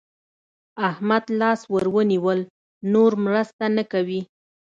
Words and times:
احمد 0.89 1.23
لاس 1.39 1.61
ور 1.73 1.85
ونيول؛ 1.95 2.39
نور 2.93 3.11
مرسته 3.25 3.65
نه 3.75 3.83
کوي. 3.91 4.21